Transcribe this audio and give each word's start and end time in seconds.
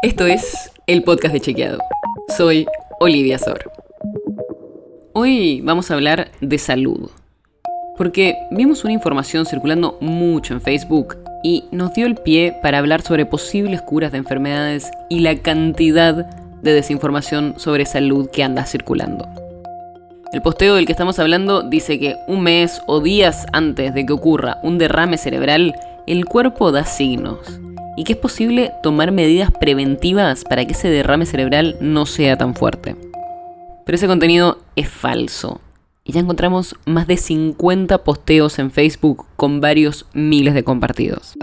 Esto 0.00 0.26
es 0.26 0.70
el 0.86 1.02
podcast 1.02 1.34
de 1.34 1.40
Chequeado. 1.40 1.80
Soy 2.36 2.68
Olivia 3.00 3.36
Sor. 3.36 3.68
Hoy 5.12 5.60
vamos 5.62 5.90
a 5.90 5.94
hablar 5.94 6.30
de 6.40 6.56
salud. 6.58 7.10
Porque 7.96 8.36
vimos 8.52 8.84
una 8.84 8.92
información 8.92 9.44
circulando 9.44 9.98
mucho 10.00 10.54
en 10.54 10.60
Facebook 10.60 11.16
y 11.42 11.64
nos 11.72 11.94
dio 11.94 12.06
el 12.06 12.14
pie 12.14 12.56
para 12.62 12.78
hablar 12.78 13.02
sobre 13.02 13.26
posibles 13.26 13.82
curas 13.82 14.12
de 14.12 14.18
enfermedades 14.18 14.88
y 15.10 15.18
la 15.18 15.34
cantidad 15.34 16.14
de 16.62 16.72
desinformación 16.74 17.54
sobre 17.56 17.84
salud 17.84 18.30
que 18.30 18.44
anda 18.44 18.66
circulando. 18.66 19.26
El 20.32 20.42
posteo 20.42 20.76
del 20.76 20.86
que 20.86 20.92
estamos 20.92 21.18
hablando 21.18 21.62
dice 21.62 21.98
que 21.98 22.14
un 22.28 22.44
mes 22.44 22.82
o 22.86 23.00
días 23.00 23.46
antes 23.52 23.92
de 23.94 24.06
que 24.06 24.12
ocurra 24.12 24.58
un 24.62 24.78
derrame 24.78 25.18
cerebral, 25.18 25.74
el 26.06 26.24
cuerpo 26.24 26.70
da 26.70 26.84
signos 26.84 27.58
y 27.98 28.04
que 28.04 28.12
es 28.12 28.18
posible 28.18 28.70
tomar 28.80 29.10
medidas 29.10 29.50
preventivas 29.50 30.44
para 30.44 30.64
que 30.64 30.72
ese 30.72 30.88
derrame 30.88 31.26
cerebral 31.26 31.76
no 31.80 32.06
sea 32.06 32.38
tan 32.38 32.54
fuerte. 32.54 32.94
Pero 33.84 33.96
ese 33.96 34.06
contenido 34.06 34.58
es 34.76 34.88
falso. 34.88 35.60
Y 36.04 36.12
ya 36.12 36.20
encontramos 36.20 36.76
más 36.86 37.08
de 37.08 37.16
50 37.16 38.04
posteos 38.04 38.60
en 38.60 38.70
Facebook 38.70 39.26
con 39.34 39.60
varios 39.60 40.06
miles 40.12 40.54
de 40.54 40.62
compartidos. 40.62 41.34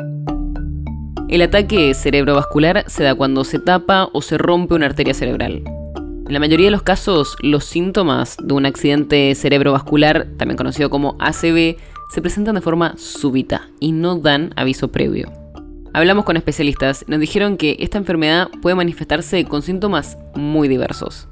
El 1.27 1.41
ataque 1.41 1.93
cerebrovascular 1.93 2.85
se 2.87 3.03
da 3.03 3.15
cuando 3.15 3.43
se 3.43 3.59
tapa 3.59 4.07
o 4.13 4.21
se 4.21 4.37
rompe 4.37 4.75
una 4.75 4.85
arteria 4.85 5.13
cerebral. 5.13 5.61
En 5.65 6.33
la 6.33 6.39
mayoría 6.39 6.67
de 6.67 6.71
los 6.71 6.83
casos, 6.83 7.35
los 7.41 7.65
síntomas 7.65 8.37
de 8.41 8.53
un 8.53 8.65
accidente 8.65 9.35
cerebrovascular, 9.35 10.27
también 10.37 10.55
conocido 10.55 10.89
como 10.89 11.17
ACV, 11.19 11.75
se 12.11 12.21
presentan 12.21 12.55
de 12.55 12.61
forma 12.61 12.95
súbita 12.97 13.67
y 13.81 13.91
no 13.91 14.15
dan 14.15 14.53
aviso 14.55 14.87
previo. 14.87 15.44
Hablamos 15.95 16.25
con 16.25 16.35
especialistas 16.35 17.05
nos 17.07 17.21
dijeron 17.21 17.55
que 17.55 17.77
esta 17.79 17.97
enfermedad 17.97 18.49
puede 18.61 18.75
manifestarse 18.75 19.45
con 19.45 19.61
síntomas 19.61 20.17
muy 20.35 20.67
diversos. 20.67 21.29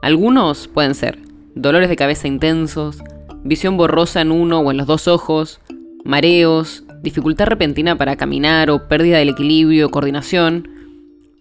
Algunos 0.00 0.66
pueden 0.66 0.94
ser 0.94 1.18
dolores 1.54 1.90
de 1.90 1.96
cabeza 1.96 2.26
intensos, 2.26 3.02
visión 3.44 3.76
borrosa 3.76 4.22
en 4.22 4.32
uno 4.32 4.60
o 4.60 4.70
en 4.70 4.78
los 4.78 4.86
dos 4.86 5.08
ojos, 5.08 5.60
mareos, 6.06 6.84
dificultad 7.02 7.48
repentina 7.48 7.98
para 7.98 8.16
caminar 8.16 8.70
o 8.70 8.88
pérdida 8.88 9.18
del 9.18 9.28
equilibrio, 9.28 9.90
coordinación, 9.90 10.70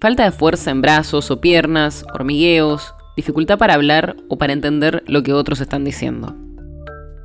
falta 0.02 0.26
de 0.26 0.32
fuerza 0.32 0.70
en 0.70 0.82
brazos 0.82 1.32
o 1.32 1.40
piernas, 1.40 2.06
hormigueos, 2.14 2.94
dificultad 3.16 3.58
para 3.58 3.76
hablar 3.76 4.18
o 4.28 4.38
para 4.38 4.52
entender 4.52 5.06
lo 5.08 5.24
que 5.24 5.32
otros 5.32 5.62
están 5.62 5.86
diciendo. 5.86 6.36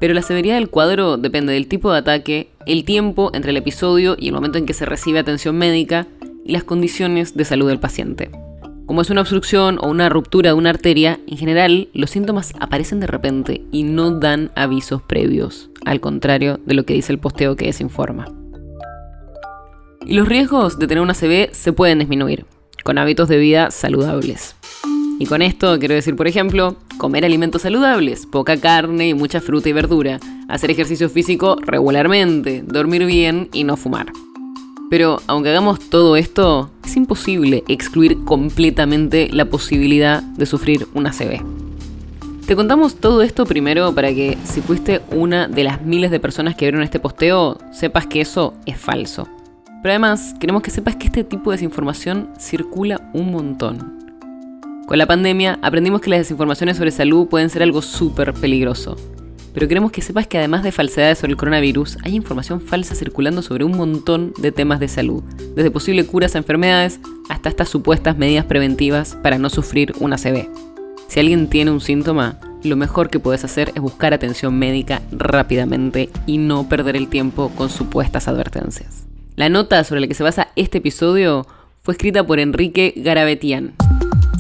Pero 0.03 0.15
la 0.15 0.23
severidad 0.23 0.57
del 0.57 0.69
cuadro 0.69 1.17
depende 1.17 1.53
del 1.53 1.69
tipo 1.69 1.93
de 1.93 1.99
ataque, 1.99 2.51
el 2.67 2.85
tiempo 2.85 3.31
entre 3.35 3.53
el 3.53 3.57
episodio 3.57 4.17
y 4.19 4.27
el 4.27 4.35
momento 4.35 4.59
en 4.59 4.67
que 4.67 4.75
se 4.75 4.85
recibe 4.85 5.21
atención 5.21 5.57
médica 5.57 6.09
y 6.45 6.51
las 6.51 6.65
condiciones 6.65 7.37
de 7.37 7.45
salud 7.45 7.69
del 7.69 7.79
paciente. 7.79 8.29
Como 8.87 9.01
es 9.01 9.11
una 9.11 9.21
obstrucción 9.21 9.79
o 9.81 9.87
una 9.87 10.09
ruptura 10.09 10.51
de 10.51 10.55
una 10.55 10.71
arteria, 10.71 11.21
en 11.29 11.39
general 11.39 11.89
los 11.95 12.11
síntomas 12.11 12.53
aparecen 12.59 12.99
de 12.99 13.07
repente 13.07 13.63
y 13.71 13.85
no 13.85 14.19
dan 14.19 14.51
avisos 14.57 15.03
previos, 15.03 15.71
al 15.85 16.01
contrario 16.01 16.59
de 16.67 16.75
lo 16.75 16.85
que 16.85 16.95
dice 16.95 17.13
el 17.13 17.21
posteo 17.21 17.55
que 17.55 17.67
desinforma. 17.67 18.27
Y 20.05 20.15
los 20.15 20.27
riesgos 20.27 20.81
de 20.81 20.89
tener 20.89 21.01
una 21.01 21.15
CB 21.15 21.53
se 21.53 21.73
pueden 21.73 22.01
disminuir, 22.01 22.45
con 22.83 22.99
hábitos 22.99 23.29
de 23.29 23.39
vida 23.39 23.71
saludables. 23.71 24.57
Y 25.19 25.27
con 25.27 25.43
esto 25.43 25.79
quiero 25.79 25.95
decir, 25.95 26.17
por 26.17 26.27
ejemplo, 26.27 26.77
comer 26.99 27.25
alimentos 27.25 27.63
saludables, 27.63 28.27
poca 28.27 28.57
carne 28.57 29.09
y 29.09 29.15
mucha 29.15 29.41
fruta 29.41 29.69
y 29.69 29.73
verdura, 29.73 30.19
hacer 30.49 30.71
ejercicio 30.71 31.09
físico 31.09 31.57
regularmente, 31.61 32.63
dormir 32.67 33.07
bien 33.07 33.49
y 33.53 33.65
no 33.65 33.77
fumar. 33.77 34.13
Pero 34.91 35.23
aunque 35.27 35.49
hagamos 35.49 35.81
todo 35.81 36.17
esto, 36.17 36.71
es 36.85 36.97
imposible 36.97 37.65
excluir 37.69 38.25
completamente 38.25 39.31
la 39.33 39.47
posibilidad 39.47 40.23
de 40.23 40.45
sufrir 40.45 40.87
una 40.93 41.13
CB. 41.13 41.43
Te 42.47 42.57
contamos 42.57 42.97
todo 42.97 43.23
esto 43.23 43.47
primero 43.47 43.95
para 43.95 44.09
que 44.09 44.37
si 44.45 44.61
fuiste 44.61 45.01
una 45.11 45.49
de 45.49 45.65
las 45.65 45.83
miles 45.83 46.11
de 46.11 46.21
personas 46.21 46.57
que 46.57 46.67
vieron 46.67 46.83
este 46.83 47.01
posteo, 47.01 47.57
sepas 47.73 48.07
que 48.07 48.21
eso 48.21 48.55
es 48.67 48.77
falso. 48.77 49.29
Pero 49.83 49.93
además, 49.93 50.35
queremos 50.39 50.63
que 50.63 50.71
sepas 50.71 50.97
que 50.97 51.07
este 51.07 51.25
tipo 51.25 51.51
de 51.51 51.57
desinformación 51.57 52.29
circula 52.39 53.11
un 53.15 53.31
montón. 53.31 54.02
Con 54.87 54.99
la 54.99 55.07
pandemia 55.07 55.59
aprendimos 55.63 56.01
que 56.01 56.11
las 56.11 56.19
desinformaciones 56.19 56.77
sobre 56.77 56.91
salud 56.91 57.29
pueden 57.29 57.51
ser 57.51 57.63
algo 57.63 57.83
súper 57.83 58.35
peligroso. 58.35 58.97
Pero 59.55 59.69
queremos 59.69 59.93
que 59.93 60.03
sepas 60.03 60.27
que 60.27 60.39
además 60.39 60.63
de 60.63 60.73
falsedades 60.73 61.19
sobre 61.19 61.33
el 61.33 61.37
coronavirus, 61.37 61.99
hay 62.03 62.15
información 62.15 62.61
falsa 62.61 62.95
circulando 62.95 63.43
sobre 63.43 63.65
un 63.65 63.77
montón 63.77 64.33
de 64.39 64.51
temas 64.51 64.81
de 64.81 64.89
salud, 64.89 65.23
desde 65.55 65.71
posibles 65.71 66.07
curas 66.07 66.35
a 66.35 66.39
enfermedades 66.39 67.01
hasta 67.29 67.49
estas 67.49 67.69
supuestas 67.69 68.17
medidas 68.17 68.47
preventivas 68.47 69.17
para 69.23 69.39
no 69.39 69.51
sufrir 69.51 69.95
una 70.01 70.17
CB. 70.17 70.49
Si 71.09 71.21
alguien 71.21 71.49
tiene 71.49 71.71
un 71.71 71.81
síntoma, 71.81 72.39
lo 72.65 72.77
mejor 72.77 73.11
que 73.11 73.21
puedes 73.21 73.45
hacer 73.45 73.71
es 73.75 73.83
buscar 73.83 74.15
atención 74.15 74.59
médica 74.59 75.03
rápidamente 75.13 76.11
y 76.27 76.39
no 76.39 76.69
perder 76.69 76.97
el 76.97 77.09
tiempo 77.09 77.51
con 77.55 77.71
supuestas 77.71 78.29
advertencias. 78.29 79.07
La 79.37 79.49
nota 79.49 79.85
sobre 79.85 80.01
la 80.01 80.07
que 80.07 80.15
se 80.15 80.23
basa 80.23 80.49
este 80.57 80.79
episodio 80.79 81.47
fue 81.83 81.93
escrita 81.93 82.27
por 82.27 82.39
Enrique 82.39 82.95
Garabetian. 82.97 83.75